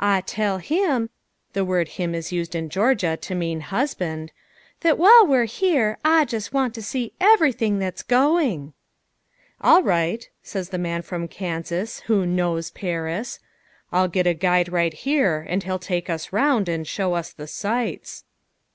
[0.00, 1.10] Ah tell him
[1.52, 4.32] (the word 'him' is used in Georgia to mean husband)
[4.80, 8.72] that while we're here Ah just want to see everything that's going."
[9.60, 13.40] "All right," says the Man from Kansas who "knows" Paris,
[13.92, 17.46] "I'll get a guide right here, and he'll take us round and show us the
[17.46, 18.24] sights."